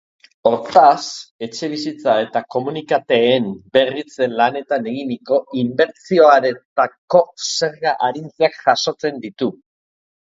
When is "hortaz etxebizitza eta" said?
0.49-2.41